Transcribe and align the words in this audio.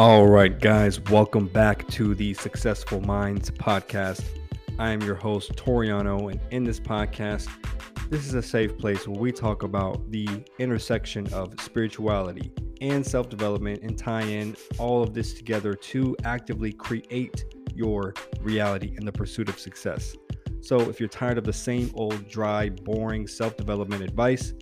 All 0.00 0.26
right, 0.26 0.58
guys, 0.58 0.98
welcome 0.98 1.46
back 1.46 1.86
to 1.88 2.14
the 2.14 2.32
Successful 2.32 3.02
Minds 3.02 3.50
podcast. 3.50 4.24
I 4.78 4.92
am 4.92 5.02
your 5.02 5.14
host, 5.14 5.54
Toriano, 5.56 6.30
and 6.32 6.40
in 6.50 6.64
this 6.64 6.80
podcast, 6.80 7.50
this 8.08 8.26
is 8.26 8.32
a 8.32 8.40
safe 8.40 8.78
place 8.78 9.06
where 9.06 9.20
we 9.20 9.30
talk 9.30 9.62
about 9.62 10.10
the 10.10 10.26
intersection 10.58 11.30
of 11.34 11.52
spirituality 11.60 12.50
and 12.80 13.06
self 13.06 13.28
development 13.28 13.82
and 13.82 13.98
tie 13.98 14.22
in 14.22 14.56
all 14.78 15.02
of 15.02 15.12
this 15.12 15.34
together 15.34 15.74
to 15.74 16.16
actively 16.24 16.72
create 16.72 17.44
your 17.74 18.14
reality 18.40 18.94
in 18.96 19.04
the 19.04 19.12
pursuit 19.12 19.50
of 19.50 19.58
success. 19.58 20.16
So, 20.62 20.80
if 20.88 20.98
you're 20.98 21.10
tired 21.10 21.36
of 21.36 21.44
the 21.44 21.52
same 21.52 21.90
old, 21.92 22.26
dry, 22.26 22.70
boring 22.70 23.26
self 23.26 23.58
development 23.58 24.02
advice, 24.02 24.54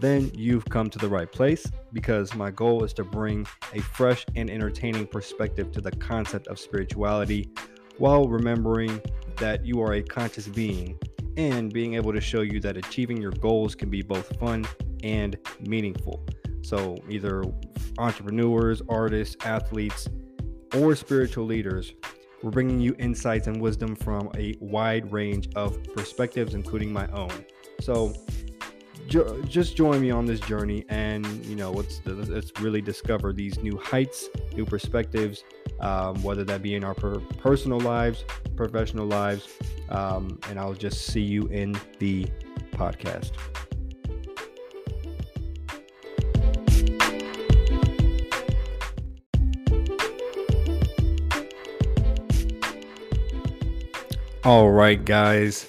then 0.00 0.30
you've 0.34 0.64
come 0.66 0.90
to 0.90 0.98
the 0.98 1.08
right 1.08 1.30
place 1.30 1.66
because 1.92 2.34
my 2.34 2.50
goal 2.50 2.84
is 2.84 2.92
to 2.94 3.04
bring 3.04 3.46
a 3.72 3.80
fresh 3.80 4.24
and 4.34 4.50
entertaining 4.50 5.06
perspective 5.06 5.72
to 5.72 5.80
the 5.80 5.92
concept 5.92 6.48
of 6.48 6.58
spirituality 6.58 7.50
while 7.98 8.26
remembering 8.28 9.00
that 9.36 9.64
you 9.64 9.80
are 9.80 9.94
a 9.94 10.02
conscious 10.02 10.48
being 10.48 10.98
and 11.36 11.72
being 11.72 11.94
able 11.94 12.12
to 12.12 12.20
show 12.20 12.42
you 12.42 12.60
that 12.60 12.76
achieving 12.76 13.20
your 13.20 13.32
goals 13.32 13.74
can 13.74 13.90
be 13.90 14.02
both 14.02 14.38
fun 14.38 14.64
and 15.02 15.36
meaningful. 15.60 16.24
So, 16.62 16.96
either 17.08 17.44
entrepreneurs, 17.98 18.82
artists, 18.88 19.36
athletes, 19.44 20.08
or 20.74 20.94
spiritual 20.96 21.44
leaders, 21.44 21.92
we're 22.42 22.50
bringing 22.50 22.80
you 22.80 22.94
insights 22.98 23.46
and 23.46 23.60
wisdom 23.60 23.94
from 23.96 24.30
a 24.36 24.54
wide 24.60 25.10
range 25.12 25.48
of 25.56 25.82
perspectives, 25.94 26.54
including 26.54 26.92
my 26.92 27.06
own. 27.08 27.44
So, 27.80 28.14
jo- 29.08 29.40
just 29.42 29.76
join 29.76 30.00
me 30.00 30.10
on 30.10 30.26
this 30.26 30.40
journey 30.40 30.84
and 30.88 31.26
you 31.46 31.56
know 31.56 31.70
let's 31.70 32.00
let's 32.04 32.52
really 32.60 32.80
discover 32.80 33.32
these 33.32 33.58
new 33.62 33.76
heights 33.78 34.28
new 34.54 34.64
perspectives 34.64 35.44
um, 35.80 36.20
whether 36.22 36.44
that 36.44 36.62
be 36.62 36.74
in 36.74 36.84
our 36.84 36.94
per- 36.94 37.20
personal 37.38 37.80
lives 37.80 38.24
professional 38.56 39.06
lives 39.06 39.48
um, 39.90 40.38
and 40.48 40.58
i'll 40.58 40.74
just 40.74 41.06
see 41.06 41.20
you 41.20 41.46
in 41.48 41.76
the 41.98 42.26
podcast. 42.74 43.32
All 54.44 54.70
right 54.70 55.02
guys 55.02 55.66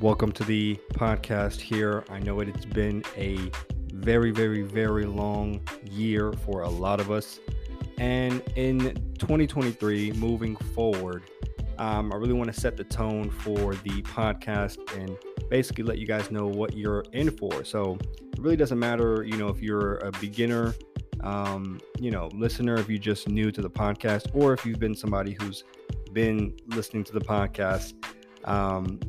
Welcome 0.00 0.30
to 0.34 0.44
the 0.44 0.76
podcast 0.92 1.58
here. 1.58 2.04
I 2.08 2.20
know 2.20 2.38
it, 2.38 2.48
it's 2.48 2.64
been 2.64 3.02
a 3.16 3.50
very, 3.92 4.30
very, 4.30 4.62
very 4.62 5.06
long 5.06 5.60
year 5.90 6.32
for 6.32 6.62
a 6.62 6.68
lot 6.68 7.00
of 7.00 7.10
us. 7.10 7.40
And 7.98 8.40
in 8.54 8.94
2023, 9.18 10.12
moving 10.12 10.54
forward, 10.54 11.24
um, 11.78 12.12
I 12.12 12.16
really 12.16 12.34
want 12.34 12.54
to 12.54 12.58
set 12.60 12.76
the 12.76 12.84
tone 12.84 13.28
for 13.28 13.74
the 13.74 14.02
podcast 14.02 14.78
and 14.96 15.18
basically 15.50 15.82
let 15.82 15.98
you 15.98 16.06
guys 16.06 16.30
know 16.30 16.46
what 16.46 16.76
you're 16.76 17.04
in 17.12 17.32
for. 17.32 17.64
So 17.64 17.98
it 18.00 18.38
really 18.38 18.56
doesn't 18.56 18.78
matter, 18.78 19.24
you 19.24 19.36
know, 19.36 19.48
if 19.48 19.60
you're 19.60 19.96
a 19.96 20.12
beginner, 20.20 20.76
um, 21.24 21.80
you 21.98 22.12
know, 22.12 22.28
listener, 22.34 22.76
if 22.76 22.88
you're 22.88 22.98
just 22.98 23.28
new 23.28 23.50
to 23.50 23.60
the 23.60 23.70
podcast, 23.70 24.32
or 24.32 24.52
if 24.52 24.64
you've 24.64 24.78
been 24.78 24.94
somebody 24.94 25.36
who's 25.40 25.64
been 26.12 26.56
listening 26.68 27.02
to 27.02 27.12
the 27.12 27.20
podcast. 27.20 27.94
Um, 28.44 29.00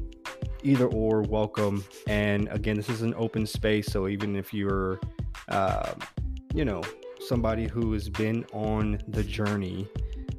either 0.63 0.87
or 0.87 1.21
welcome. 1.21 1.83
And 2.07 2.47
again 2.49 2.75
this 2.75 2.89
is 2.89 3.01
an 3.01 3.13
open 3.15 3.45
space 3.45 3.87
so 3.87 4.07
even 4.07 4.35
if 4.35 4.53
you're 4.53 4.99
uh, 5.47 5.93
you 6.53 6.65
know 6.65 6.81
somebody 7.19 7.67
who 7.67 7.91
has 7.93 8.09
been 8.09 8.45
on 8.53 8.99
the 9.09 9.23
journey 9.23 9.87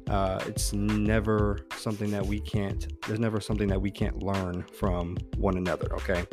uh, 0.09 0.43
it's 0.47 0.73
never 0.73 1.59
something 1.77 2.11
that 2.11 2.25
we 2.25 2.39
can't 2.39 2.91
there's 3.07 3.19
never 3.19 3.39
something 3.39 3.67
that 3.67 3.81
we 3.81 3.91
can't 3.91 4.23
learn 4.23 4.65
from 4.73 5.17
one 5.37 5.57
another 5.57 5.93
okay? 5.93 6.25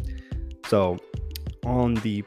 So 0.67 0.99
on 1.65 1.95
the 1.95 2.25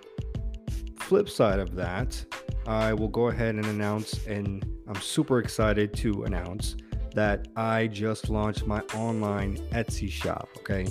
flip 0.99 1.29
side 1.29 1.59
of 1.59 1.75
that 1.75 2.23
i 2.67 2.93
will 2.93 3.07
go 3.07 3.27
ahead 3.27 3.55
and 3.55 3.65
announce 3.65 4.25
and 4.27 4.65
i'm 4.87 5.01
super 5.01 5.39
excited 5.39 5.93
to 5.93 6.23
announce 6.23 6.75
that 7.13 7.47
i 7.57 7.87
just 7.87 8.29
launched 8.29 8.65
my 8.65 8.79
online 8.95 9.57
etsy 9.71 10.09
shop 10.09 10.47
okay 10.57 10.87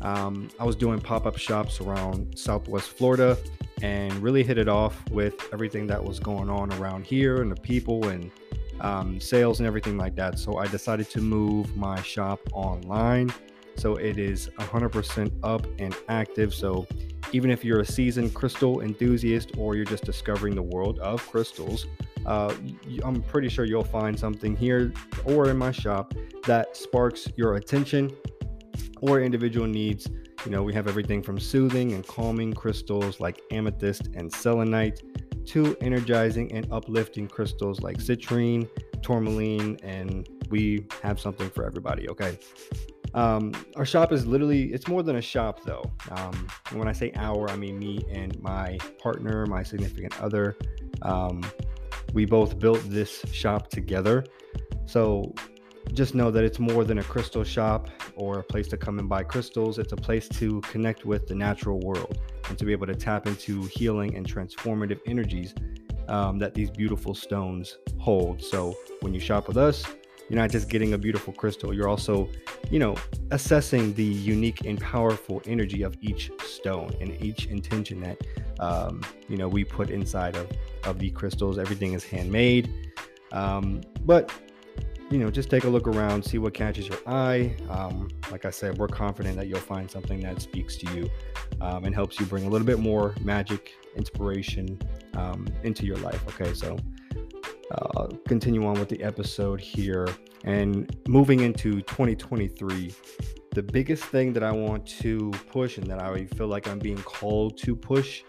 um, 0.00 0.48
I 0.58 0.64
was 0.64 0.76
doing 0.76 1.00
pop 1.00 1.26
up 1.26 1.36
shops 1.36 1.80
around 1.80 2.38
Southwest 2.38 2.90
Florida 2.90 3.36
and 3.82 4.12
really 4.22 4.42
hit 4.42 4.58
it 4.58 4.68
off 4.68 5.02
with 5.10 5.34
everything 5.52 5.86
that 5.88 6.02
was 6.02 6.18
going 6.18 6.48
on 6.48 6.72
around 6.74 7.04
here 7.04 7.42
and 7.42 7.50
the 7.50 7.60
people 7.60 8.08
and 8.08 8.30
um, 8.80 9.20
sales 9.20 9.60
and 9.60 9.66
everything 9.66 9.96
like 9.96 10.14
that. 10.16 10.38
So 10.38 10.58
I 10.58 10.66
decided 10.66 11.10
to 11.10 11.20
move 11.20 11.76
my 11.76 12.00
shop 12.02 12.40
online. 12.52 13.32
So 13.76 13.96
it 13.96 14.18
is 14.18 14.48
100% 14.58 15.32
up 15.42 15.66
and 15.78 15.94
active. 16.08 16.54
So 16.54 16.86
even 17.32 17.50
if 17.50 17.64
you're 17.64 17.80
a 17.80 17.86
seasoned 17.86 18.34
crystal 18.34 18.80
enthusiast 18.80 19.52
or 19.56 19.74
you're 19.74 19.84
just 19.84 20.04
discovering 20.04 20.54
the 20.54 20.62
world 20.62 20.98
of 21.00 21.26
crystals, 21.28 21.86
uh, 22.26 22.54
I'm 23.04 23.22
pretty 23.22 23.48
sure 23.48 23.64
you'll 23.64 23.84
find 23.84 24.18
something 24.18 24.56
here 24.56 24.92
or 25.24 25.50
in 25.50 25.58
my 25.58 25.72
shop 25.72 26.14
that 26.46 26.76
sparks 26.76 27.28
your 27.36 27.56
attention 27.56 28.10
or 29.00 29.20
individual 29.20 29.66
needs. 29.66 30.08
You 30.44 30.50
know, 30.50 30.62
we 30.62 30.74
have 30.74 30.88
everything 30.88 31.22
from 31.22 31.38
soothing 31.38 31.92
and 31.92 32.06
calming 32.06 32.52
crystals 32.52 33.20
like 33.20 33.40
amethyst 33.50 34.08
and 34.14 34.32
selenite 34.32 35.02
to 35.46 35.76
energizing 35.80 36.52
and 36.52 36.66
uplifting 36.70 37.28
crystals 37.28 37.80
like 37.80 37.98
citrine, 37.98 38.68
tourmaline, 39.02 39.78
and 39.82 40.28
we 40.50 40.86
have 41.02 41.20
something 41.20 41.50
for 41.50 41.64
everybody. 41.66 42.08
Okay. 42.08 42.38
Um, 43.14 43.52
our 43.76 43.86
shop 43.86 44.12
is 44.12 44.26
literally, 44.26 44.72
it's 44.72 44.88
more 44.88 45.02
than 45.02 45.16
a 45.16 45.22
shop 45.22 45.60
though. 45.64 45.84
Um, 46.10 46.48
when 46.72 46.88
I 46.88 46.92
say 46.92 47.12
our, 47.14 47.48
I 47.48 47.56
mean 47.56 47.78
me 47.78 48.04
and 48.10 48.40
my 48.42 48.76
partner, 48.98 49.46
my 49.46 49.62
significant 49.62 50.20
other. 50.20 50.56
Um, 51.02 51.42
we 52.12 52.24
both 52.24 52.58
built 52.58 52.80
this 52.84 53.24
shop 53.32 53.70
together. 53.70 54.24
So 54.86 55.32
just 55.92 56.14
know 56.14 56.30
that 56.30 56.44
it's 56.44 56.58
more 56.58 56.84
than 56.84 56.98
a 56.98 57.04
crystal 57.04 57.44
shop 57.44 57.88
or 58.16 58.40
a 58.40 58.42
place 58.42 58.68
to 58.68 58.76
come 58.76 58.98
and 58.98 59.08
buy 59.08 59.22
crystals. 59.22 59.78
It's 59.78 59.92
a 59.92 59.96
place 59.96 60.28
to 60.28 60.60
connect 60.62 61.04
with 61.04 61.26
the 61.26 61.34
natural 61.34 61.78
world 61.80 62.18
and 62.48 62.58
to 62.58 62.64
be 62.64 62.72
able 62.72 62.86
to 62.86 62.94
tap 62.94 63.26
into 63.26 63.62
healing 63.64 64.16
and 64.16 64.26
transformative 64.26 65.00
energies 65.06 65.54
um, 66.08 66.38
that 66.38 66.54
these 66.54 66.70
beautiful 66.70 67.14
stones 67.14 67.78
hold. 67.98 68.42
So 68.42 68.76
when 69.00 69.14
you 69.14 69.20
shop 69.20 69.48
with 69.48 69.56
us, 69.56 69.84
you're 70.28 70.40
not 70.40 70.50
just 70.50 70.70
getting 70.70 70.94
a 70.94 70.98
beautiful 70.98 71.34
crystal, 71.34 71.74
you're 71.74 71.88
also, 71.88 72.30
you 72.70 72.78
know, 72.78 72.96
assessing 73.30 73.92
the 73.94 74.04
unique 74.04 74.64
and 74.64 74.80
powerful 74.80 75.42
energy 75.46 75.82
of 75.82 75.96
each 76.00 76.30
stone 76.42 76.94
and 77.00 77.22
each 77.22 77.46
intention 77.46 78.00
that, 78.00 78.18
um, 78.58 79.02
you 79.28 79.36
know, 79.36 79.48
we 79.48 79.64
put 79.64 79.90
inside 79.90 80.34
of, 80.36 80.50
of 80.84 80.98
the 80.98 81.10
crystals. 81.10 81.58
Everything 81.58 81.92
is 81.92 82.04
handmade. 82.04 82.72
Um, 83.32 83.82
but 84.06 84.32
you 85.10 85.18
know, 85.18 85.30
just 85.30 85.50
take 85.50 85.64
a 85.64 85.68
look 85.68 85.86
around, 85.86 86.24
see 86.24 86.38
what 86.38 86.54
catches 86.54 86.88
your 86.88 86.98
eye. 87.06 87.54
Um, 87.68 88.08
like 88.32 88.44
I 88.44 88.50
said, 88.50 88.78
we're 88.78 88.88
confident 88.88 89.36
that 89.36 89.46
you'll 89.46 89.60
find 89.60 89.90
something 89.90 90.20
that 90.20 90.40
speaks 90.40 90.76
to 90.78 90.92
you 90.92 91.10
um, 91.60 91.84
and 91.84 91.94
helps 91.94 92.18
you 92.18 92.26
bring 92.26 92.46
a 92.46 92.48
little 92.48 92.66
bit 92.66 92.78
more 92.78 93.14
magic, 93.20 93.74
inspiration 93.96 94.76
um, 95.14 95.46
into 95.62 95.86
your 95.86 95.98
life. 95.98 96.26
Okay, 96.28 96.52
so 96.54 96.76
uh, 97.70 98.08
continue 98.26 98.66
on 98.66 98.74
with 98.74 98.88
the 98.88 99.00
episode 99.02 99.60
here. 99.60 100.08
And 100.44 100.94
moving 101.06 101.40
into 101.40 101.80
2023, 101.82 102.92
the 103.52 103.62
biggest 103.62 104.04
thing 104.04 104.32
that 104.32 104.42
I 104.42 104.50
want 104.50 104.86
to 105.00 105.30
push 105.48 105.78
and 105.78 105.86
that 105.86 106.02
I 106.02 106.26
feel 106.26 106.48
like 106.48 106.66
I'm 106.66 106.80
being 106.80 107.02
called 107.02 107.56
to 107.58 107.76
push 107.76 108.22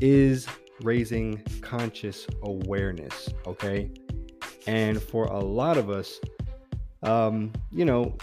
is 0.00 0.48
raising 0.82 1.40
conscious 1.62 2.26
awareness. 2.42 3.28
Okay 3.46 3.90
and 4.66 5.02
for 5.02 5.24
a 5.26 5.38
lot 5.38 5.76
of 5.76 5.90
us, 5.90 6.20
um, 7.02 7.52
you 7.70 7.84
know, 7.84 8.16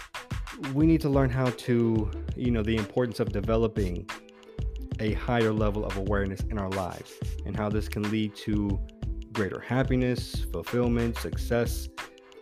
we 0.74 0.86
need 0.86 1.00
to 1.00 1.08
learn 1.08 1.30
how 1.30 1.46
to, 1.46 2.10
you 2.36 2.50
know, 2.50 2.62
the 2.62 2.76
importance 2.76 3.20
of 3.20 3.32
developing 3.32 4.08
a 5.00 5.14
higher 5.14 5.52
level 5.52 5.84
of 5.84 5.96
awareness 5.96 6.40
in 6.42 6.58
our 6.58 6.70
lives 6.70 7.14
and 7.46 7.56
how 7.56 7.68
this 7.68 7.88
can 7.88 8.08
lead 8.10 8.34
to 8.36 8.80
greater 9.32 9.60
happiness, 9.60 10.44
fulfillment, 10.52 11.16
success. 11.16 11.88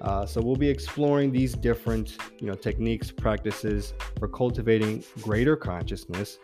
Uh, 0.01 0.27
so 0.27 0.41
we'll 0.41 0.57
be 0.57 0.69
exploring 0.69 1.31
these 1.31 1.55
different, 1.55 2.17
you 2.41 2.47
know, 2.47 2.55
techniques, 2.55 3.11
practices 3.11 3.95
for 4.19 4.29
cultivating 4.29 5.05
greater 5.21 5.57
consciousness 5.57 6.39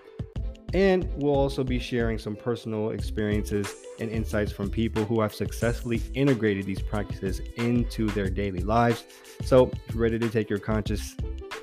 and 0.77 1.09
we'll 1.17 1.35
also 1.35 1.65
be 1.65 1.79
sharing 1.79 2.19
some 2.19 2.37
personal 2.37 2.91
experiences 2.91 3.75
and 3.99 4.11
insights 4.11 4.53
from 4.53 4.69
people 4.69 5.07
who 5.07 5.23
have 5.23 5.35
successfully 5.35 6.03
integrated 6.13 6.67
these 6.67 6.83
practices 6.83 7.41
into 7.57 8.09
their 8.09 8.29
daily 8.29 8.61
lives. 8.61 9.05
So, 9.43 9.71
if 9.89 9.95
you're 9.95 10.03
ready 10.03 10.19
to 10.19 10.29
take 10.29 10.51
your 10.51 10.59
conscious 10.59 11.17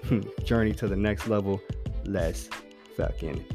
hmm, 0.08 0.22
journey 0.44 0.74
to 0.74 0.88
the 0.88 0.96
next 0.96 1.28
level, 1.28 1.62
let's 2.06 2.50
fucking 2.98 3.46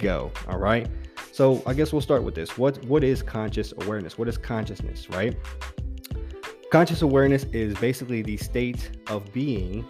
go. 0.00 0.30
All 0.48 0.58
right. 0.58 0.86
So, 1.32 1.62
I 1.64 1.72
guess 1.72 1.94
we'll 1.94 2.02
start 2.02 2.22
with 2.22 2.34
this. 2.34 2.58
What 2.58 2.84
what 2.84 3.02
is 3.02 3.22
conscious 3.22 3.72
awareness? 3.78 4.18
What 4.18 4.28
is 4.28 4.36
consciousness, 4.36 5.08
right? 5.08 5.34
Conscious 6.70 7.00
awareness 7.00 7.44
is 7.54 7.74
basically 7.78 8.20
the 8.20 8.36
state 8.36 8.90
of 9.08 9.32
being 9.32 9.82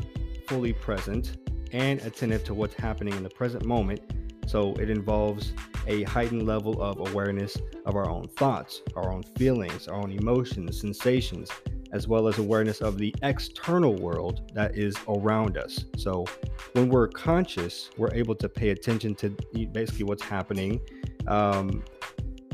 fully 0.46 0.72
present 0.72 1.36
and 1.72 2.00
attentive 2.02 2.44
to 2.44 2.54
what's 2.54 2.76
happening 2.76 3.14
in 3.14 3.24
the 3.24 3.30
present 3.30 3.64
moment. 3.64 4.00
So 4.46 4.72
it 4.74 4.88
involves 4.88 5.52
a 5.86 6.04
heightened 6.04 6.46
level 6.46 6.80
of 6.80 6.98
awareness 7.10 7.56
of 7.84 7.96
our 7.96 8.08
own 8.08 8.28
thoughts, 8.28 8.82
our 8.94 9.12
own 9.12 9.22
feelings, 9.22 9.88
our 9.88 9.96
own 9.96 10.12
emotions, 10.12 10.80
sensations, 10.80 11.50
as 11.92 12.08
well 12.08 12.28
as 12.28 12.38
awareness 12.38 12.80
of 12.80 12.98
the 12.98 13.14
external 13.22 13.94
world 13.94 14.50
that 14.54 14.76
is 14.76 14.96
around 15.08 15.56
us. 15.56 15.84
So 15.96 16.24
when 16.72 16.88
we're 16.88 17.08
conscious, 17.08 17.90
we're 17.96 18.12
able 18.12 18.34
to 18.36 18.48
pay 18.48 18.70
attention 18.70 19.14
to 19.16 19.30
basically 19.72 20.04
what's 20.04 20.22
happening, 20.22 20.80
um, 21.26 21.82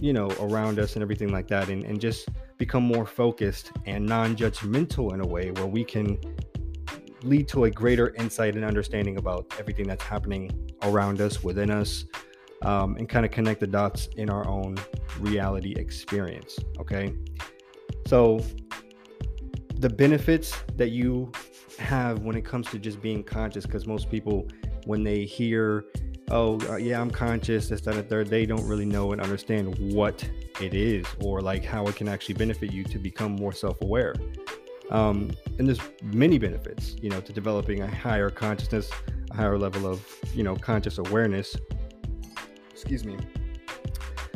you 0.01 0.13
know, 0.13 0.29
around 0.41 0.79
us 0.79 0.95
and 0.95 1.03
everything 1.03 1.31
like 1.31 1.49
that, 1.49 1.69
and, 1.69 1.85
and 1.85 2.01
just 2.01 2.29
become 2.59 2.83
more 2.83 3.07
focused 3.07 3.73
and 3.87 4.07
non 4.07 4.37
judgmental 4.37 5.13
in 5.15 5.21
a 5.21 5.27
way 5.27 5.51
where 5.53 5.67
we 5.67 5.85
can 5.85 6.19
lead 7.23 7.49
to 7.49 7.65
a 7.65 7.71
greater 7.71 8.15
insight 8.15 8.55
and 8.55 8.65
understanding 8.65 9.17
about 9.17 9.53
everything 9.59 9.87
that's 9.87 10.03
happening 10.03 10.51
around 10.83 11.21
us, 11.21 11.43
within 11.43 11.71
us, 11.71 12.05
um, 12.63 12.97
and 12.97 13.09
kind 13.09 13.25
of 13.25 13.33
connect 13.33 13.61
the 13.61 13.67
dots 13.67 14.09
in 14.17 14.31
our 14.31 14.47
own 14.49 14.77
reality 15.19 15.75
experience. 15.77 16.59
Okay. 16.79 17.15
So, 18.07 18.41
the 19.77 19.89
benefits 19.89 20.57
that 20.77 20.91
you 20.91 21.33
have 21.79 22.21
when 22.21 22.37
it 22.37 22.45
comes 22.45 22.69
to 22.69 22.79
just 22.79 23.01
being 23.03 23.23
conscious, 23.25 23.67
because 23.67 23.87
most 23.87 24.11
people, 24.11 24.47
when 24.87 25.03
they 25.03 25.25
hear, 25.25 25.87
oh, 26.31 26.61
uh, 26.69 26.77
yeah, 26.77 27.01
I'm 27.01 27.11
conscious, 27.11 27.69
this, 27.69 27.81
that, 27.83 27.97
and 27.97 28.09
third, 28.09 28.29
they 28.29 28.47
don't 28.47 28.67
really 28.67 28.85
know 28.85 29.13
and 29.13 29.21
understand 29.21 29.77
what 29.93 30.29
it 30.61 30.75
is 30.75 31.05
or 31.21 31.41
like 31.41 31.65
how 31.65 31.87
it 31.87 31.97
can 31.97 32.09
actually 32.09 32.35
benefit 32.35 32.73
you 32.73 32.85
to 32.85 32.99
become 32.99 33.33
more 33.33 33.53
self 33.53 33.81
aware. 33.83 34.15
Um, 34.93 35.31
and 35.59 35.67
there's 35.67 35.81
many 36.03 36.39
benefits, 36.39 36.97
you 37.01 37.09
know, 37.09 37.21
to 37.23 37.33
developing 37.33 37.81
a 37.81 37.87
higher 37.87 38.29
consciousness, 38.31 38.91
a 39.31 39.35
higher 39.35 39.59
level 39.59 39.87
of, 39.87 40.07
you 40.35 40.43
know, 40.43 40.55
conscious 40.55 40.99
awareness. 40.99 41.57
Excuse 42.71 43.05
me. 43.05 43.17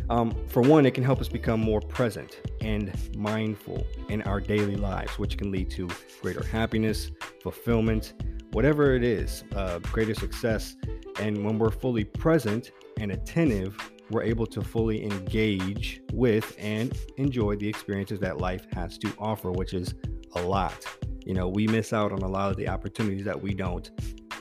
Um, 0.08 0.34
for 0.48 0.62
one, 0.62 0.86
it 0.86 0.94
can 0.94 1.04
help 1.04 1.20
us 1.20 1.28
become 1.28 1.60
more 1.60 1.80
present 1.80 2.40
and 2.62 2.92
mindful 3.16 3.86
in 4.08 4.22
our 4.22 4.40
daily 4.40 4.76
lives, 4.76 5.18
which 5.18 5.36
can 5.36 5.50
lead 5.50 5.70
to 5.72 5.90
greater 6.22 6.44
happiness, 6.44 7.10
fulfillment, 7.42 8.14
whatever 8.52 8.94
it 8.94 9.04
is, 9.04 9.44
uh, 9.54 9.78
greater 9.80 10.14
success. 10.14 10.76
And 11.20 11.44
when 11.44 11.58
we're 11.58 11.70
fully 11.70 12.04
present 12.04 12.70
and 12.98 13.12
attentive, 13.12 13.76
we're 14.10 14.22
able 14.22 14.46
to 14.46 14.62
fully 14.62 15.02
engage 15.04 16.00
with 16.12 16.54
and 16.58 16.96
enjoy 17.16 17.56
the 17.56 17.68
experiences 17.68 18.20
that 18.20 18.38
life 18.38 18.66
has 18.72 18.96
to 18.98 19.12
offer, 19.18 19.50
which 19.50 19.74
is 19.74 19.94
a 20.38 20.46
lot. 20.46 20.86
You 21.24 21.34
know, 21.34 21.48
we 21.48 21.66
miss 21.66 21.92
out 21.92 22.12
on 22.12 22.20
a 22.22 22.28
lot 22.28 22.50
of 22.50 22.56
the 22.56 22.68
opportunities 22.68 23.24
that 23.24 23.40
we 23.40 23.52
don't, 23.52 23.90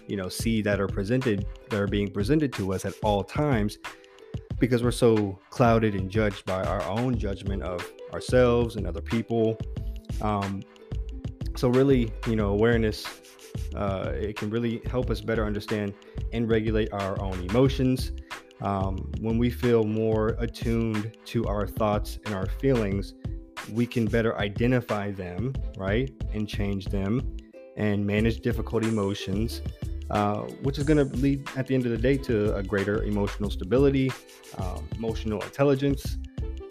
you 0.07 0.17
know, 0.17 0.29
see 0.29 0.61
that 0.61 0.79
are 0.79 0.87
presented, 0.87 1.45
that 1.69 1.79
are 1.79 1.87
being 1.87 2.11
presented 2.11 2.53
to 2.53 2.73
us 2.73 2.85
at 2.85 2.93
all 3.03 3.23
times 3.23 3.79
because 4.59 4.83
we're 4.83 4.91
so 4.91 5.37
clouded 5.49 5.95
and 5.95 6.09
judged 6.09 6.45
by 6.45 6.63
our 6.63 6.81
own 6.83 7.17
judgment 7.17 7.63
of 7.63 7.85
ourselves 8.13 8.75
and 8.75 8.87
other 8.87 9.01
people. 9.01 9.57
Um, 10.21 10.61
so, 11.55 11.69
really, 11.69 12.13
you 12.27 12.35
know, 12.35 12.49
awareness, 12.49 13.05
uh, 13.75 14.11
it 14.13 14.37
can 14.37 14.49
really 14.49 14.81
help 14.89 15.09
us 15.09 15.21
better 15.21 15.45
understand 15.45 15.93
and 16.33 16.49
regulate 16.49 16.91
our 16.93 17.21
own 17.21 17.39
emotions. 17.49 18.11
Um, 18.61 19.11
when 19.19 19.37
we 19.37 19.49
feel 19.49 19.83
more 19.83 20.35
attuned 20.39 21.17
to 21.25 21.45
our 21.45 21.67
thoughts 21.67 22.19
and 22.25 22.33
our 22.33 22.47
feelings, 22.47 23.13
we 23.71 23.85
can 23.85 24.05
better 24.05 24.37
identify 24.37 25.11
them, 25.11 25.53
right? 25.77 26.11
And 26.33 26.47
change 26.47 26.85
them 26.85 27.37
and 27.77 28.05
manage 28.05 28.39
difficult 28.41 28.83
emotions, 28.83 29.61
uh, 30.09 30.41
which 30.63 30.77
is 30.77 30.83
going 30.83 30.97
to 30.97 31.15
lead 31.17 31.47
at 31.55 31.67
the 31.67 31.75
end 31.75 31.85
of 31.85 31.91
the 31.91 31.97
day 31.97 32.17
to 32.17 32.55
a 32.55 32.63
greater 32.63 33.03
emotional 33.03 33.49
stability, 33.49 34.11
um, 34.57 34.87
emotional 34.95 35.41
intelligence, 35.41 36.17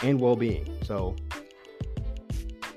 and 0.02 0.20
well 0.20 0.36
being. 0.36 0.66
So, 0.82 1.16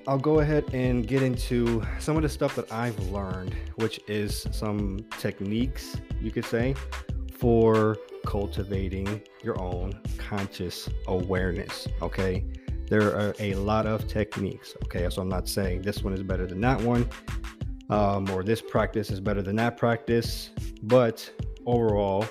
I'll 0.08 0.18
go 0.18 0.40
ahead 0.40 0.74
and 0.74 1.06
get 1.06 1.22
into 1.22 1.84
some 2.00 2.16
of 2.16 2.24
the 2.24 2.30
stuff 2.30 2.56
that 2.56 2.72
I've 2.72 2.98
learned, 3.10 3.54
which 3.75 4.00
is 4.08 4.48
some 4.52 5.06
techniques, 5.20 5.98
you 6.22 6.31
could 6.31 6.46
say, 6.46 6.75
for 7.38 7.98
cultivating 8.25 9.22
your 9.44 9.60
own 9.60 10.00
conscious 10.18 10.90
awareness. 11.08 11.88
Okay 12.02 12.46
there 12.88 13.16
are 13.16 13.36
a 13.39 13.54
lot 13.56 13.86
of 13.86 14.07
techniques. 14.07 14.75
Okay, 14.86 15.07
so 15.10 15.22
I'm 15.22 15.30
not 15.30 15.48
saying 15.48 15.81
this 15.81 16.04
one 16.04 16.13
is 16.13 16.24
better 16.24 16.45
than 16.45 16.62
that 16.62 16.81
one, 16.81 17.07
um, 17.89 18.30
or 18.30 18.44
this 18.44 18.62
practice 18.62 19.10
is 19.10 19.19
better 19.19 19.42
than 19.42 19.56
that 19.57 19.78
practice, 19.78 20.51
but 20.84 21.30
overall, 21.66 22.25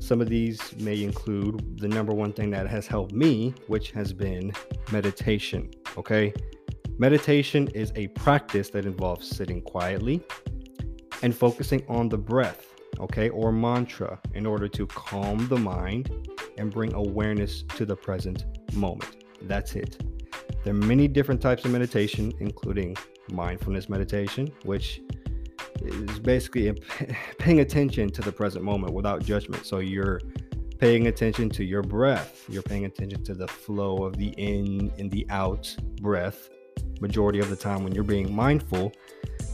some 0.00 0.20
of 0.20 0.28
these 0.28 0.76
may 0.78 1.02
include 1.02 1.78
the 1.78 1.88
number 1.88 2.12
one 2.12 2.32
thing 2.32 2.50
that 2.50 2.66
has 2.68 2.86
helped 2.86 3.12
me, 3.12 3.54
which 3.68 3.92
has 3.92 4.12
been 4.12 4.52
meditation. 4.92 5.70
Okay, 5.96 6.32
meditation 6.98 7.68
is 7.68 7.92
a 7.94 8.08
practice 8.08 8.70
that 8.70 8.84
involves 8.84 9.28
sitting 9.28 9.62
quietly 9.62 10.22
and 11.22 11.34
focusing 11.34 11.84
on 11.88 12.08
the 12.08 12.18
breath. 12.18 12.66
Okay, 13.00 13.28
or 13.30 13.50
mantra 13.50 14.20
in 14.34 14.46
order 14.46 14.68
to 14.68 14.86
calm 14.86 15.48
the 15.48 15.56
mind 15.56 16.28
and 16.58 16.70
bring 16.70 16.94
awareness 16.94 17.62
to 17.76 17.84
the 17.84 17.96
present 17.96 18.44
moment. 18.72 19.23
That's 19.46 19.74
it. 19.74 19.98
There 20.64 20.72
are 20.72 20.76
many 20.76 21.08
different 21.08 21.40
types 21.40 21.64
of 21.64 21.70
meditation, 21.70 22.32
including 22.40 22.96
mindfulness 23.30 23.88
meditation, 23.88 24.50
which 24.64 25.02
is 25.82 26.18
basically 26.18 26.72
paying 27.38 27.60
attention 27.60 28.10
to 28.10 28.22
the 28.22 28.32
present 28.32 28.64
moment 28.64 28.94
without 28.94 29.22
judgment. 29.22 29.66
So 29.66 29.78
you're 29.78 30.20
paying 30.78 31.06
attention 31.06 31.50
to 31.50 31.64
your 31.64 31.82
breath, 31.82 32.44
you're 32.48 32.62
paying 32.62 32.84
attention 32.84 33.22
to 33.24 33.34
the 33.34 33.46
flow 33.46 34.04
of 34.04 34.16
the 34.16 34.28
in 34.38 34.90
and 34.98 35.10
the 35.10 35.26
out 35.30 35.74
breath. 36.00 36.48
Majority 37.00 37.40
of 37.40 37.50
the 37.50 37.56
time, 37.56 37.84
when 37.84 37.94
you're 37.94 38.04
being 38.04 38.34
mindful, 38.34 38.92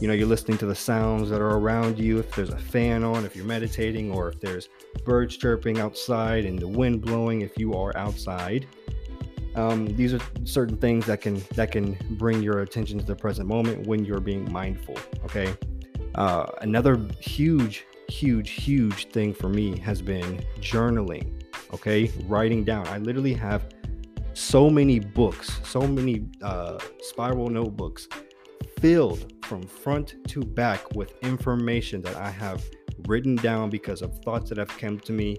you 0.01 0.09
know, 0.09 0.15
you're 0.15 0.27
listening 0.27 0.59
to 0.59 0.67
the 0.67 0.75
sounds 0.75 1.29
that 1.31 1.41
are 1.41 1.59
around 1.59 1.99
you. 1.99 2.19
If 2.19 2.35
there's 2.35 2.51
a 2.51 2.59
fan 2.59 3.03
on, 3.03 3.25
if 3.25 3.35
you're 3.35 3.45
meditating, 3.45 4.11
or 4.11 4.29
if 4.29 4.41
there's 4.41 4.69
birds 5.05 5.37
chirping 5.37 5.79
outside 5.79 6.45
and 6.45 6.59
the 6.59 6.69
wind 6.69 7.03
blowing, 7.03 7.43
if 7.43 7.59
you 7.59 7.75
are 7.75 7.97
outside 7.97 8.67
um, 9.55 9.87
these 9.97 10.15
are 10.15 10.21
certain 10.45 10.77
things 10.77 11.07
that 11.07 11.21
can 11.21 11.43
that 11.55 11.73
can 11.73 11.97
bring 12.11 12.43
your 12.43 12.61
attention 12.61 12.99
to 12.99 13.05
the 13.05 13.17
present 13.17 13.49
moment 13.49 13.87
when 13.87 14.05
you're 14.05 14.21
being 14.21 14.51
mindful 14.53 14.97
okay? 15.25 15.55
Uh, 16.15 16.47
another 16.63 17.01
huge 17.21 17.87
huge 18.09 18.51
huge 18.51 19.09
thing 19.09 19.33
for 19.33 19.49
me 19.49 19.79
has 19.79 20.03
been 20.03 20.45
journaling 20.61 21.43
okay? 21.73 22.11
Writing 22.27 22.65
down. 22.65 22.87
I 22.89 22.99
literally 22.99 23.35
have 23.35 23.65
so 24.41 24.71
many 24.71 24.99
books 24.99 25.61
so 25.65 25.83
many 25.83 26.27
uh, 26.43 26.79
spiral 27.01 27.49
notebooks 27.49 28.09
filled 28.79 29.33
from 29.45 29.63
front 29.63 30.15
to 30.29 30.41
back 30.41 30.95
with 30.95 31.13
information 31.23 32.01
that 32.01 32.17
i 32.17 32.31
have 32.31 32.65
written 33.07 33.37
down 33.37 33.69
because 33.69 34.03
of 34.03 34.19
thoughts 34.21 34.49
that 34.49 34.59
have 34.59 34.69
come 34.79 34.99
to 34.99 35.13
me 35.13 35.37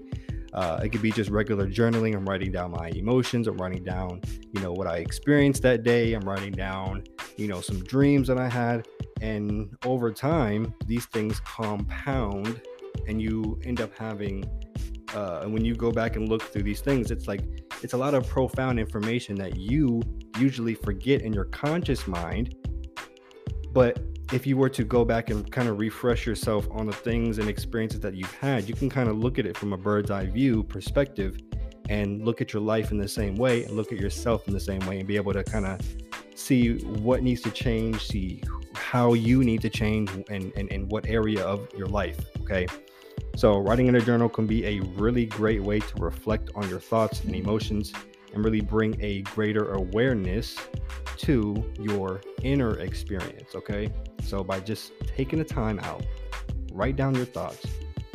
uh, 0.54 0.82
it 0.84 0.90
could 0.90 1.02
be 1.02 1.12
just 1.12 1.30
regular 1.30 1.68
journaling. 1.68 2.16
I'm 2.16 2.28
writing 2.28 2.52
down 2.52 2.72
my 2.72 2.90
emotions. 2.90 3.48
I'm 3.48 3.58
writing 3.58 3.84
down, 3.84 4.22
you 4.52 4.62
know, 4.62 4.74
what 4.74 4.88
I 4.88 4.98
experienced 4.98 5.62
that 5.64 5.84
day. 5.84 6.14
I'm 6.14 6.28
writing 6.28 6.52
down, 6.52 7.04
you 7.38 7.48
know, 7.48 7.62
some 7.62 7.84
dreams 7.84 8.28
that 8.28 8.38
I 8.38 8.50
had. 8.50 8.88
And 9.22 9.76
over 9.86 10.12
time, 10.12 10.74
these 10.88 11.06
things 11.06 11.40
compound 11.42 12.62
and 13.08 13.22
you 13.22 13.60
end 13.64 13.80
up 13.80 13.96
having, 13.98 14.44
uh, 15.14 15.42
and 15.44 15.54
when 15.54 15.64
you 15.64 15.76
go 15.76 15.92
back 15.92 16.16
and 16.16 16.28
look 16.28 16.42
through 16.42 16.64
these 16.64 16.82
things, 16.82 17.12
it's 17.12 17.28
like, 17.28 17.42
it's 17.82 17.94
a 17.94 17.98
lot 17.98 18.14
of 18.14 18.28
profound 18.28 18.80
information 18.80 19.36
that 19.36 19.58
you 19.58 20.02
usually 20.38 20.76
forget 20.76 21.22
in 21.22 21.34
your 21.34 21.46
conscious 21.46 22.08
mind. 22.08 22.56
But 23.72 24.00
if 24.32 24.48
you 24.48 24.56
were 24.56 24.70
to 24.70 24.84
go 24.84 25.04
back 25.04 25.30
and 25.30 25.50
kind 25.52 25.68
of 25.68 25.78
refresh 25.78 26.26
yourself 26.26 26.68
on 26.72 26.86
the 26.86 26.94
things 26.94 27.38
and 27.38 27.50
experiences 27.50 28.00
that 28.00 28.14
you've 28.14 28.34
had, 28.36 28.68
you 28.68 28.74
can 28.74 28.90
kind 28.90 29.10
of 29.10 29.18
look 29.18 29.38
at 29.38 29.46
it 29.46 29.58
from 29.58 29.74
a 29.74 29.78
bird's 29.78 30.10
eye 30.10 30.26
view 30.26 30.64
perspective 30.64 31.38
and 31.90 32.24
look 32.24 32.40
at 32.40 32.54
your 32.54 32.62
life 32.62 32.92
in 32.92 32.98
the 32.98 33.08
same 33.08 33.36
way 33.36 33.66
and 33.66 33.74
look 33.74 33.92
at 33.92 34.00
yourself 34.00 34.48
in 34.48 34.54
the 34.54 34.60
same 34.60 34.80
way 34.88 35.00
and 35.00 35.08
be 35.08 35.18
able 35.18 35.34
to 35.34 35.44
kind 35.44 35.66
of 35.66 35.82
see 36.34 36.78
what 36.86 37.22
needs 37.22 37.42
to 37.42 37.52
change, 37.52 38.08
see 38.08 38.42
how 38.74 39.14
you 39.14 39.44
need 39.44 39.62
to 39.62 39.70
change 39.70 40.10
and, 40.30 40.54
and, 40.56 40.72
and 40.72 40.90
what 40.90 41.06
area 41.08 41.44
of 41.44 41.68
your 41.78 41.88
life. 41.88 42.18
Okay. 42.42 42.66
So, 43.36 43.58
writing 43.58 43.88
in 43.88 43.96
a 43.96 44.02
journal 44.02 44.30
can 44.30 44.46
be 44.46 44.66
a 44.66 44.80
really 44.96 45.26
great 45.26 45.62
way 45.62 45.80
to 45.80 45.96
reflect 45.98 46.50
on 46.56 46.68
your 46.70 46.80
thoughts 46.80 47.24
and 47.24 47.36
emotions 47.36 47.94
and 48.34 48.44
really 48.44 48.62
bring 48.62 48.98
a 49.02 49.22
greater 49.24 49.74
awareness 49.74 50.58
to 51.22 51.64
your 51.80 52.22
inner 52.44 52.78
experience. 52.80 53.56
Okay. 53.56 53.92
So 54.24 54.44
by 54.44 54.60
just 54.60 54.92
taking 55.06 55.40
the 55.40 55.46
time 55.46 55.80
out, 55.80 56.06
write 56.74 56.96
down 56.96 57.16
your 57.16 57.26
thoughts, 57.26 57.66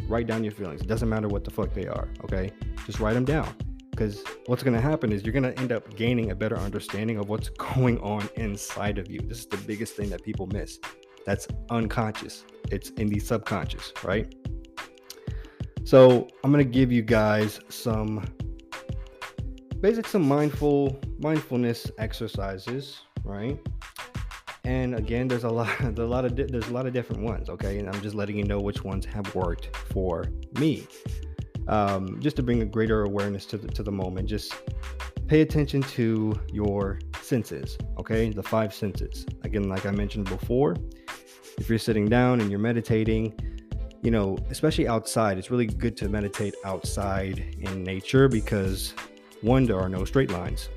write 0.09 0.27
down 0.27 0.43
your 0.45 0.53
feelings. 0.53 0.81
It 0.81 0.87
doesn't 0.87 1.09
matter 1.09 1.29
what 1.29 1.45
the 1.45 1.51
fuck 1.51 1.73
they 1.75 1.87
are. 1.87 2.09
Okay. 2.25 2.51
Just 2.87 3.01
write 3.01 3.15
them 3.15 3.25
down. 3.25 3.53
because 3.97 4.23
what's 4.45 4.63
going 4.63 4.75
to 4.75 4.81
happen 4.81 5.11
is 5.11 5.25
you're 5.25 5.33
going 5.33 5.43
to 5.43 5.59
end 5.59 5.73
up 5.73 5.97
gaining 5.97 6.31
a 6.31 6.35
better 6.35 6.59
understanding 6.59 7.17
of 7.19 7.31
what's 7.31 7.49
going 7.75 7.99
on 8.01 8.29
inside 8.37 8.99
of 8.99 9.11
you. 9.11 9.19
This 9.21 9.39
is 9.39 9.47
the 9.47 9.57
biggest 9.57 9.95
thing 9.97 10.11
that 10.11 10.23
people 10.23 10.47
miss. 10.49 10.79
That's 11.25 11.49
unconscious. 11.71 12.45
It's 12.71 12.91
in 12.91 13.09
the 13.09 13.19
subconscious, 13.19 13.93
right? 14.05 14.33
So 15.85 16.29
I'm 16.45 16.53
going 16.53 16.65
to 16.65 16.71
give 16.71 16.93
you 16.93 17.03
guys 17.03 17.59
some 17.69 18.23
basic 19.80 20.06
some 20.06 20.26
mindful 20.26 20.99
mindfulness 21.18 21.90
exercises, 21.99 23.00
right? 23.25 23.59
And 24.64 24.97
again, 24.97 25.28
there's 25.28 25.45
a 25.45 25.49
lot, 25.49 25.68
there's 25.80 25.99
a 25.99 26.04
lot 26.04 26.25
of 26.25 26.37
there's 26.37 26.68
a 26.68 26.73
lot 26.73 26.87
of 26.87 26.92
different 26.92 27.23
ones, 27.23 27.49
okay? 27.49 27.78
And 27.78 27.88
I'm 27.88 28.00
just 28.00 28.14
letting 28.14 28.37
you 28.37 28.45
know 28.45 28.59
which 28.59 28.85
ones 28.85 29.04
have 29.06 29.35
worked 29.35 29.75
for 29.76 30.25
me, 30.59 30.87
um, 31.68 32.21
just 32.21 32.37
to 32.37 32.42
bring 32.42 32.62
a 32.62 32.66
greater 32.66 33.04
awareness 33.04 33.47
to 33.47 33.59
the 33.59 33.68
to 33.68 33.83
the 33.83 33.92
moment. 33.92 34.28
Just 34.28 34.54
pay 35.28 35.40
attention 35.40 35.83
to 35.83 36.40
your 36.52 37.00
senses, 37.21 37.76
okay? 37.99 38.30
The 38.30 38.42
five 38.42 38.73
senses. 38.73 39.26
Again, 39.42 39.68
like 39.68 39.87
I 39.87 39.90
mentioned 39.90 40.28
before, 40.28 40.76
if 41.59 41.68
you're 41.68 41.78
sitting 41.78 42.06
down 42.06 42.40
and 42.40 42.50
you're 42.50 42.61
meditating, 42.61 43.35
you 44.02 44.11
know, 44.11 44.38
especially 44.50 44.87
outside, 44.87 45.38
it's 45.38 45.50
really 45.50 45.66
good 45.66 45.97
to 45.99 46.09
meditate 46.09 46.54
outside 46.64 47.56
in 47.59 47.83
nature 47.83 48.28
because 48.28 48.95
one, 49.43 49.64
there 49.64 49.78
are 49.78 49.88
no 49.88 50.05
straight 50.05 50.31
lines. 50.31 50.69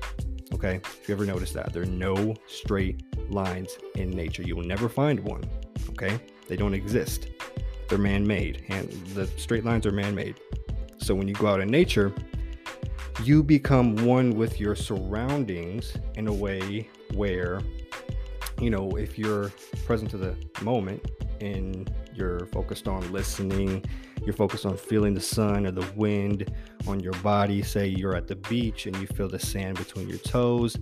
Okay, 0.52 0.80
if 0.84 1.08
you 1.08 1.14
ever 1.14 1.24
notice 1.24 1.52
that, 1.52 1.72
there 1.72 1.82
are 1.82 1.86
no 1.86 2.34
straight 2.46 3.02
lines 3.30 3.78
in 3.94 4.10
nature. 4.10 4.42
You 4.42 4.56
will 4.56 4.64
never 4.64 4.88
find 4.88 5.20
one. 5.20 5.44
Okay, 5.90 6.18
they 6.48 6.56
don't 6.56 6.74
exist. 6.74 7.28
They're 7.88 7.98
man-made, 7.98 8.64
and 8.68 8.90
the 9.14 9.26
straight 9.36 9.64
lines 9.64 9.86
are 9.86 9.92
man-made. 9.92 10.40
So 10.98 11.14
when 11.14 11.28
you 11.28 11.34
go 11.34 11.46
out 11.46 11.60
in 11.60 11.68
nature, 11.68 12.12
you 13.24 13.42
become 13.42 13.96
one 14.04 14.30
with 14.30 14.58
your 14.60 14.74
surroundings 14.74 15.96
in 16.14 16.26
a 16.26 16.32
way 16.32 16.88
where, 17.14 17.60
you 18.60 18.70
know, 18.70 18.90
if 18.96 19.18
you're 19.18 19.52
present 19.84 20.10
to 20.10 20.16
the 20.16 20.36
moment 20.62 21.10
and 21.40 21.92
you're 22.20 22.46
focused 22.46 22.86
on 22.86 23.10
listening 23.10 23.82
you're 24.24 24.34
focused 24.34 24.66
on 24.66 24.76
feeling 24.76 25.14
the 25.14 25.20
sun 25.20 25.66
or 25.66 25.70
the 25.70 25.86
wind 25.96 26.52
on 26.86 27.00
your 27.00 27.14
body. 27.14 27.62
Say 27.62 27.88
you're 27.88 28.14
at 28.14 28.26
the 28.26 28.36
beach 28.36 28.86
and 28.86 28.96
you 28.96 29.06
feel 29.06 29.28
the 29.28 29.38
sand 29.38 29.78
between 29.78 30.08
your 30.08 30.18
toes. 30.18 30.76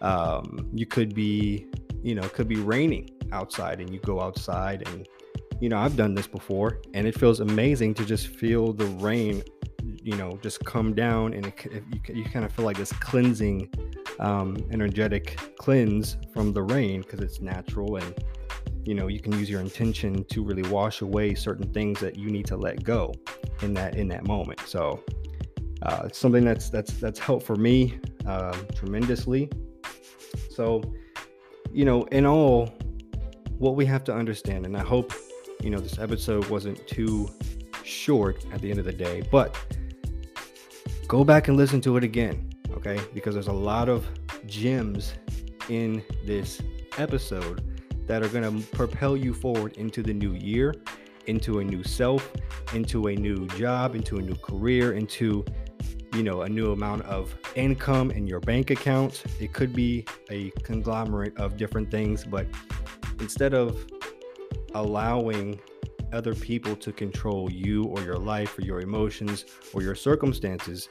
Um, 0.00 0.70
you 0.72 0.86
could 0.86 1.14
be, 1.14 1.66
you 2.02 2.14
know, 2.14 2.22
it 2.22 2.32
could 2.32 2.48
be 2.48 2.56
raining 2.56 3.10
outside 3.30 3.80
and 3.80 3.92
you 3.92 4.00
go 4.00 4.20
outside 4.20 4.88
and, 4.88 5.06
you 5.60 5.68
know, 5.68 5.78
I've 5.78 5.96
done 5.96 6.14
this 6.14 6.26
before 6.26 6.80
and 6.94 7.06
it 7.06 7.18
feels 7.18 7.40
amazing 7.40 7.94
to 7.94 8.04
just 8.04 8.28
feel 8.28 8.72
the 8.72 8.86
rain, 8.86 9.42
you 9.82 10.16
know, 10.16 10.38
just 10.42 10.64
come 10.64 10.94
down 10.94 11.34
and 11.34 11.46
it, 11.46 11.66
it, 11.66 11.84
you, 11.92 12.14
you 12.14 12.24
kind 12.24 12.44
of 12.44 12.52
feel 12.52 12.64
like 12.64 12.78
this 12.78 12.92
cleansing, 12.94 13.70
um, 14.18 14.56
energetic 14.70 15.38
cleanse 15.58 16.16
from 16.32 16.52
the 16.52 16.62
rain 16.62 17.02
because 17.02 17.20
it's 17.20 17.40
natural 17.40 17.96
and 17.96 18.14
you 18.84 18.94
know 18.94 19.08
you 19.08 19.20
can 19.20 19.32
use 19.32 19.48
your 19.48 19.60
intention 19.60 20.24
to 20.24 20.42
really 20.42 20.62
wash 20.64 21.00
away 21.02 21.34
certain 21.34 21.72
things 21.72 22.00
that 22.00 22.16
you 22.16 22.30
need 22.30 22.46
to 22.46 22.56
let 22.56 22.82
go 22.82 23.12
in 23.62 23.74
that 23.74 23.96
in 23.96 24.08
that 24.08 24.26
moment. 24.26 24.60
So 24.66 25.02
uh, 25.82 26.02
it's 26.06 26.18
something 26.18 26.44
that's 26.44 26.70
that's 26.70 26.94
that's 26.94 27.18
helped 27.18 27.46
for 27.46 27.56
me 27.56 27.98
uh, 28.26 28.56
tremendously. 28.74 29.50
So 30.50 30.82
you 31.72 31.84
know 31.84 32.02
in 32.04 32.26
all 32.26 32.66
what 33.58 33.76
we 33.76 33.86
have 33.86 34.02
to 34.02 34.12
understand 34.12 34.66
and 34.66 34.76
i 34.76 34.82
hope 34.82 35.12
you 35.62 35.70
know 35.70 35.78
this 35.78 35.98
episode 35.98 36.44
wasn't 36.50 36.86
too 36.86 37.28
short 37.84 38.44
at 38.52 38.60
the 38.60 38.68
end 38.68 38.78
of 38.78 38.84
the 38.84 38.92
day 38.92 39.22
but 39.30 39.56
go 41.06 41.24
back 41.24 41.48
and 41.48 41.56
listen 41.56 41.80
to 41.80 41.96
it 41.96 42.04
again 42.04 42.52
okay? 42.84 43.00
Because 43.14 43.34
there's 43.34 43.48
a 43.48 43.52
lot 43.52 43.88
of 43.88 44.06
gems 44.46 45.14
in 45.68 46.02
this 46.24 46.60
episode 46.98 47.62
that 48.06 48.22
are 48.22 48.28
going 48.28 48.60
to 48.60 48.66
propel 48.68 49.16
you 49.16 49.32
forward 49.34 49.76
into 49.76 50.02
the 50.02 50.12
new 50.12 50.32
year, 50.32 50.74
into 51.26 51.60
a 51.60 51.64
new 51.64 51.82
self, 51.82 52.30
into 52.74 53.08
a 53.08 53.14
new 53.14 53.46
job, 53.48 53.94
into 53.94 54.18
a 54.18 54.22
new 54.22 54.34
career, 54.36 54.92
into 54.92 55.44
you 56.14 56.22
know 56.22 56.42
a 56.42 56.48
new 56.48 56.72
amount 56.72 57.02
of 57.02 57.34
income 57.54 58.10
in 58.10 58.26
your 58.26 58.40
bank 58.40 58.70
account. 58.70 59.24
It 59.40 59.52
could 59.52 59.72
be 59.72 60.04
a 60.30 60.50
conglomerate 60.62 61.38
of 61.38 61.56
different 61.56 61.90
things, 61.90 62.24
but 62.24 62.46
instead 63.20 63.54
of 63.54 63.86
allowing 64.74 65.60
other 66.12 66.34
people 66.34 66.76
to 66.76 66.92
control 66.92 67.50
you 67.50 67.84
or 67.84 68.02
your 68.02 68.18
life 68.18 68.58
or 68.58 68.62
your 68.62 68.80
emotions 68.80 69.46
or 69.72 69.82
your 69.82 69.94
circumstances, 69.94 70.88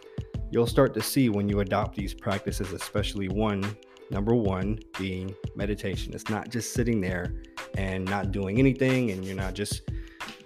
you'll 0.50 0.68
start 0.68 0.94
to 0.96 1.02
see 1.02 1.30
when 1.30 1.48
you 1.48 1.60
adopt 1.60 1.96
these 1.96 2.14
practices, 2.14 2.74
especially 2.74 3.30
one 3.30 3.78
Number 4.12 4.36
one 4.36 4.78
being 5.00 5.34
meditation. 5.56 6.14
It's 6.14 6.30
not 6.30 6.50
just 6.50 6.74
sitting 6.74 7.00
there 7.00 7.34
and 7.76 8.04
not 8.04 8.34
doing 8.34 8.60
anything, 8.60 9.12
and 9.12 9.24
you're 9.24 9.38
not 9.38 9.54
just 9.54 9.84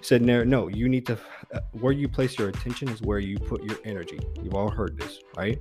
sitting 0.02 0.28
there. 0.28 0.46
No, 0.46 0.68
you 0.68 0.88
need 0.88 1.08
to, 1.08 1.18
uh, 1.52 1.62
where 1.72 1.92
you 1.92 2.08
place 2.08 2.38
your 2.38 2.50
attention 2.50 2.90
is 2.90 3.02
where 3.02 3.18
you 3.18 3.40
put 3.40 3.64
your 3.64 3.78
energy. 3.84 4.20
You've 4.44 4.54
all 4.54 4.70
heard 4.70 5.00
this, 5.00 5.20
right? 5.36 5.58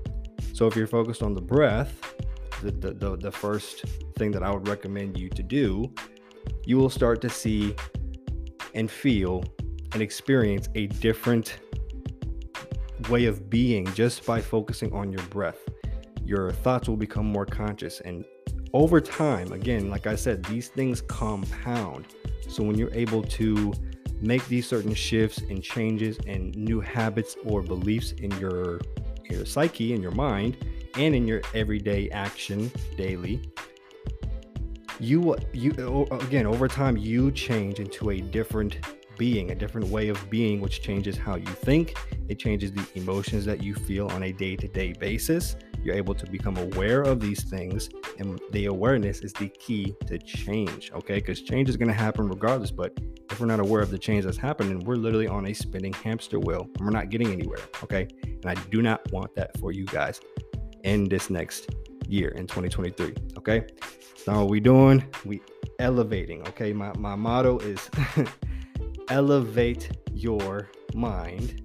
So 0.53 0.67
if 0.67 0.77
you're 0.77 0.87
focused 0.87 1.23
on 1.23 1.33
the 1.33 1.41
breath, 1.41 2.15
the, 2.61 2.73
the, 2.73 2.93
the, 2.93 3.17
the 3.17 3.33
first 3.33 3.87
thing 4.19 4.31
that 4.33 4.43
I 4.43 4.51
would 4.51 4.69
recommend 4.69 5.19
you 5.19 5.31
to 5.31 5.43
do, 5.43 5.91
you 6.67 6.77
will 6.77 6.91
start 6.91 7.23
to 7.23 7.31
see 7.31 7.75
and 8.75 8.91
feel 8.91 9.45
and 9.95 10.03
experience 10.03 10.69
a 10.75 10.89
different 10.89 11.57
way 13.09 13.25
of 13.25 13.49
being 13.49 13.87
just 13.95 14.27
by 14.27 14.43
focusing 14.43 14.93
on 14.93 15.11
your 15.11 15.23
breath 15.25 15.59
your 16.25 16.53
thoughts 16.53 16.89
will 16.89 16.97
become 16.97 17.27
more 17.27 17.47
conscious. 17.47 18.01
And 18.01 18.25
over 18.73 19.01
time, 19.01 19.53
again, 19.53 19.91
like 19.91 20.07
I 20.07 20.17
said, 20.17 20.45
these 20.45 20.69
things 20.69 21.01
compound. 21.01 22.07
So 22.49 22.63
when 22.63 22.77
you're 22.77 22.95
able 22.95 23.23
to 23.23 23.73
make 24.21 24.47
these 24.49 24.67
certain 24.67 24.95
shifts 24.95 25.39
and 25.39 25.63
changes 25.63 26.19
and 26.27 26.55
new 26.57 26.81
habits 26.81 27.37
or 27.45 27.63
beliefs 27.63 28.13
in 28.13 28.31
your 28.39 28.81
your 29.29 29.45
psyche 29.45 29.93
in 29.95 30.03
your 30.03 30.13
mind 30.13 30.57
and 30.97 31.15
in 31.15 31.27
your 31.27 31.43
everyday 31.55 32.09
action 32.11 32.71
daily 32.97 33.43
you 35.01 35.37
you 35.53 36.07
again 36.11 36.47
over 36.47 36.69
time 36.69 36.97
you 36.97 37.33
change 37.33 37.81
into 37.81 38.11
a 38.11 38.21
different 38.21 38.79
being, 39.19 39.51
a 39.51 39.55
different 39.55 39.89
way 39.89 40.09
of 40.09 40.31
being, 40.31 40.61
which 40.61 40.83
changes 40.83 41.17
how 41.17 41.37
you 41.37 41.47
think. 41.47 41.97
It 42.29 42.39
changes 42.39 42.73
the 42.73 42.87
emotions 42.95 43.45
that 43.45 43.63
you 43.63 43.75
feel 43.75 44.09
on 44.09 44.25
a 44.25 44.33
day 44.33 44.57
to 44.57 44.69
day 44.69 44.93
basis. 44.93 45.57
You're 45.85 45.97
able 45.97 46.15
to 46.15 46.27
become 46.27 46.57
aware 46.57 47.03
of 47.03 47.21
these 47.21 47.45
things, 47.45 47.91
and 48.19 48.41
the 48.53 48.67
awareness 48.67 49.21
is 49.21 49.35
the 49.35 49.51
key 49.51 49.95
to 50.07 50.19
change, 50.19 50.91
okay? 50.95 51.17
Because 51.17 51.43
change 51.43 51.69
is 51.69 51.77
going 51.77 51.89
to 51.89 51.95
happen 51.95 52.27
regardless, 52.27 52.71
but 52.71 52.99
if 53.31 53.39
we're 53.39 53.47
not 53.47 53.61
aware 53.61 53.83
of 53.83 53.91
the 53.91 53.99
change 53.99 54.25
that's 54.25 54.39
happening, 54.39 54.81
we're 54.81 54.97
literally 54.97 55.29
on 55.29 55.47
a 55.47 55.53
spinning 55.53 55.93
hamster 55.93 56.41
wheel 56.41 56.69
and 56.77 56.87
we're 56.87 56.91
not 56.91 57.11
getting 57.11 57.33
anywhere, 57.33 57.59
okay? 57.83 58.09
And 58.23 58.47
I 58.47 58.55
do 58.71 58.81
not 58.81 59.13
want 59.13 59.35
that 59.35 59.59
for 59.59 59.73
you 59.73 59.85
guys 59.85 60.21
in 60.85 61.05
this 61.05 61.29
next 61.29 61.75
year 62.09 62.31
in 62.31 62.47
2023, 62.47 63.15
okay? 63.37 63.67
So, 64.17 64.33
what 64.41 64.49
we 64.49 64.61
doing? 64.61 65.05
We 65.27 65.43
elevating, 65.79 66.49
okay? 66.49 66.73
My, 66.73 66.93
my 66.97 67.15
motto 67.15 67.59
is 67.59 67.91
elevate 69.11 69.91
your 70.15 70.71
mind 70.95 71.63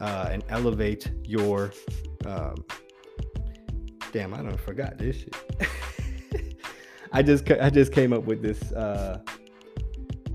uh, 0.00 0.28
and 0.30 0.44
elevate 0.48 1.10
your 1.24 1.72
um, 2.26 2.54
damn 4.12 4.32
i 4.34 4.38
don't 4.38 4.60
forgot 4.60 4.98
this 4.98 5.16
shit 5.16 5.36
i 7.12 7.22
just 7.22 7.50
i 7.52 7.70
just 7.70 7.92
came 7.92 8.12
up 8.12 8.24
with 8.24 8.42
this 8.42 8.72
uh 8.72 9.20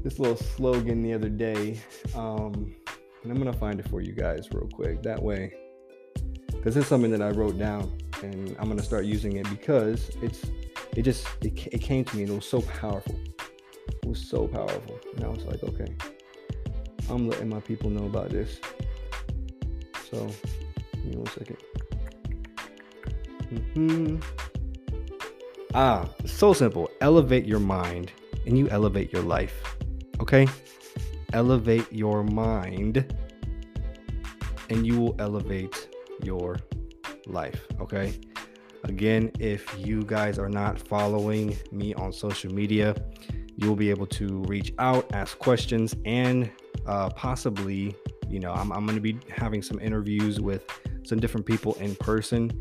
this 0.03 0.19
little 0.19 0.37
slogan 0.37 1.01
the 1.01 1.13
other 1.13 1.29
day 1.29 1.79
um 2.15 2.75
and 3.23 3.31
i'm 3.31 3.37
gonna 3.37 3.53
find 3.53 3.79
it 3.79 3.87
for 3.89 4.01
you 4.01 4.11
guys 4.11 4.47
real 4.51 4.67
quick 4.73 5.01
that 5.01 5.21
way 5.21 5.53
because 6.51 6.77
it's 6.77 6.87
something 6.87 7.11
that 7.11 7.21
i 7.21 7.29
wrote 7.29 7.57
down 7.57 7.97
and 8.21 8.55
i'm 8.59 8.67
gonna 8.67 8.83
start 8.83 9.05
using 9.05 9.37
it 9.37 9.49
because 9.49 10.11
it's 10.21 10.45
it 10.95 11.01
just 11.01 11.25
it, 11.41 11.67
it 11.73 11.81
came 11.81 12.05
to 12.05 12.15
me 12.15 12.23
and 12.23 12.31
it 12.31 12.35
was 12.35 12.45
so 12.45 12.61
powerful 12.61 13.15
it 14.03 14.09
was 14.09 14.19
so 14.19 14.47
powerful. 14.47 14.99
And 15.15 15.23
I 15.23 15.27
was 15.29 15.43
like, 15.45 15.63
okay, 15.63 15.95
I'm 17.09 17.27
letting 17.29 17.49
my 17.49 17.59
people 17.61 17.89
know 17.89 18.05
about 18.05 18.29
this. 18.29 18.59
So, 20.11 20.27
give 20.93 21.05
me 21.05 21.17
one 21.17 21.27
second. 21.27 21.57
Mm-hmm. 23.53 24.17
Ah, 25.73 26.07
so 26.25 26.53
simple. 26.53 26.89
Elevate 27.01 27.45
your 27.45 27.59
mind 27.59 28.11
and 28.45 28.57
you 28.57 28.69
elevate 28.69 29.11
your 29.11 29.23
life. 29.23 29.75
Okay? 30.19 30.47
Elevate 31.33 31.91
your 31.91 32.23
mind 32.23 33.15
and 34.69 34.85
you 34.85 34.99
will 34.99 35.15
elevate 35.19 35.89
your 36.23 36.57
life. 37.25 37.65
Okay? 37.79 38.19
Again, 38.83 39.31
if 39.39 39.77
you 39.79 40.03
guys 40.03 40.37
are 40.37 40.49
not 40.49 40.79
following 40.79 41.57
me 41.71 41.93
on 41.93 42.11
social 42.11 42.53
media, 42.53 42.95
you'll 43.55 43.75
be 43.75 43.89
able 43.89 44.07
to 44.07 44.43
reach 44.43 44.73
out, 44.77 45.11
ask 45.13 45.39
questions, 45.39 45.95
and 46.05 46.51
uh, 46.85 47.09
possibly, 47.11 47.95
you 48.27 48.39
know, 48.39 48.51
I'm, 48.51 48.71
I'm 48.71 48.85
going 48.85 48.95
to 48.95 49.01
be 49.01 49.17
having 49.29 49.61
some 49.61 49.79
interviews 49.79 50.41
with 50.41 50.65
some 51.03 51.19
different 51.19 51.45
people 51.45 51.75
in 51.75 51.95
person. 51.95 52.51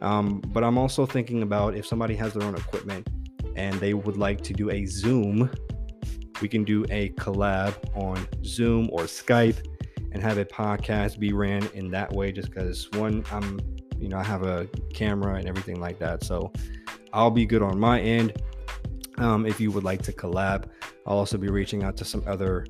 Um, 0.00 0.40
but 0.46 0.62
I'm 0.62 0.78
also 0.78 1.06
thinking 1.06 1.42
about 1.42 1.76
if 1.76 1.86
somebody 1.86 2.14
has 2.16 2.34
their 2.34 2.46
own 2.46 2.54
equipment 2.54 3.08
and 3.56 3.74
they 3.80 3.94
would 3.94 4.16
like 4.16 4.40
to 4.42 4.52
do 4.52 4.70
a 4.70 4.86
Zoom, 4.86 5.50
we 6.40 6.48
can 6.48 6.64
do 6.64 6.84
a 6.90 7.10
collab 7.10 7.74
on 7.96 8.26
Zoom 8.44 8.88
or 8.92 9.02
Skype 9.02 9.66
and 10.12 10.22
have 10.22 10.38
a 10.38 10.44
podcast 10.44 11.18
be 11.18 11.32
ran 11.32 11.66
in 11.74 11.90
that 11.90 12.12
way 12.12 12.32
just 12.32 12.50
because 12.50 12.88
one, 12.92 13.24
I'm, 13.32 13.60
you 13.98 14.08
know, 14.08 14.18
I 14.18 14.24
have 14.24 14.42
a 14.42 14.68
camera 14.94 15.34
and 15.34 15.48
everything 15.48 15.80
like 15.80 15.98
that. 15.98 16.22
So 16.22 16.52
I'll 17.12 17.30
be 17.30 17.44
good 17.44 17.62
on 17.62 17.78
my 17.78 18.00
end. 18.00 18.40
Um, 19.18 19.46
if 19.46 19.60
you 19.60 19.72
would 19.72 19.84
like 19.84 20.02
to 20.02 20.12
collab, 20.12 20.66
I'll 21.06 21.18
also 21.18 21.38
be 21.38 21.48
reaching 21.48 21.82
out 21.82 21.96
to 21.96 22.04
some 22.04 22.22
other 22.26 22.64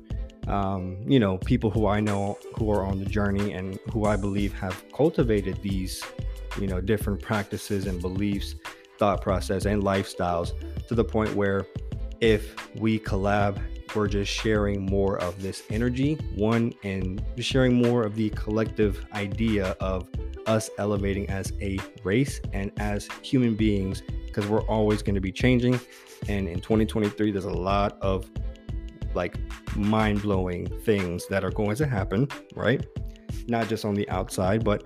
um, 0.49 0.97
you 1.05 1.19
know, 1.19 1.37
people 1.37 1.69
who 1.69 1.87
I 1.87 1.99
know 1.99 2.37
who 2.57 2.71
are 2.71 2.83
on 2.83 2.99
the 2.99 3.05
journey 3.05 3.53
and 3.53 3.79
who 3.93 4.05
I 4.05 4.15
believe 4.15 4.51
have 4.53 4.83
cultivated 4.91 5.61
these, 5.61 6.03
you 6.59 6.67
know, 6.67 6.81
different 6.81 7.21
practices 7.21 7.87
and 7.87 8.01
beliefs, 8.01 8.55
thought 8.97 9.21
process, 9.21 9.65
and 9.65 9.83
lifestyles 9.83 10.53
to 10.87 10.95
the 10.95 11.03
point 11.03 11.33
where 11.35 11.65
if 12.21 12.55
we 12.75 12.99
collab, 12.99 13.61
we're 13.95 14.07
just 14.07 14.31
sharing 14.31 14.85
more 14.85 15.17
of 15.19 15.41
this 15.41 15.63
energy, 15.69 16.15
one, 16.35 16.73
and 16.83 17.23
sharing 17.39 17.73
more 17.73 18.03
of 18.03 18.15
the 18.15 18.29
collective 18.31 19.05
idea 19.13 19.75
of 19.79 20.07
us 20.45 20.69
elevating 20.77 21.27
as 21.29 21.53
a 21.61 21.79
race 22.03 22.41
and 22.53 22.71
as 22.77 23.07
human 23.21 23.55
beings, 23.55 24.03
because 24.25 24.47
we're 24.47 24.65
always 24.65 25.01
going 25.01 25.15
to 25.15 25.21
be 25.21 25.31
changing. 25.31 25.79
And 26.27 26.47
in 26.47 26.59
2023, 26.59 27.31
there's 27.31 27.45
a 27.45 27.49
lot 27.49 27.97
of 28.01 28.29
like 29.15 29.37
mind 29.75 30.21
blowing 30.21 30.67
things 30.81 31.25
that 31.27 31.43
are 31.43 31.51
going 31.51 31.75
to 31.77 31.87
happen, 31.87 32.27
right? 32.55 32.85
Not 33.47 33.67
just 33.67 33.85
on 33.85 33.95
the 33.95 34.07
outside, 34.09 34.63
but 34.63 34.83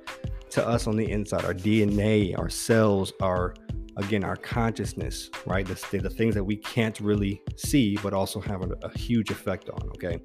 to 0.54 0.68
us 0.68 0.88
on 0.88 0.96
the 0.96 1.10
inside, 1.10 1.46
our 1.46 1.54
DNA, 1.54 2.38
our 2.38 2.50
cells, 2.50 3.14
our 3.22 3.54
again, 3.98 4.24
our 4.24 4.36
consciousness, 4.36 5.30
right? 5.46 5.66
The, 5.66 6.00
the 6.00 6.10
things 6.10 6.34
that 6.36 6.44
we 6.44 6.56
can't 6.56 7.00
really 7.00 7.42
see, 7.56 7.98
but 8.02 8.14
also 8.14 8.40
have 8.42 8.62
a, 8.62 8.76
a 8.82 8.98
huge 8.98 9.30
effect 9.30 9.70
on. 9.70 9.90
Okay. 9.90 10.20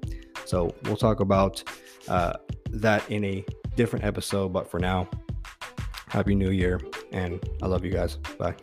So 0.45 0.73
we'll 0.83 0.97
talk 0.97 1.19
about 1.19 1.63
uh, 2.07 2.33
that 2.71 3.09
in 3.11 3.23
a 3.25 3.45
different 3.75 4.05
episode. 4.05 4.53
But 4.53 4.69
for 4.69 4.79
now, 4.79 5.07
Happy 6.07 6.35
New 6.35 6.51
Year. 6.51 6.79
And 7.11 7.43
I 7.61 7.67
love 7.67 7.85
you 7.85 7.91
guys. 7.91 8.15
Bye. 8.37 8.55